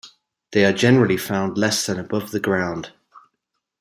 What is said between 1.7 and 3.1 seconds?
than above the ground.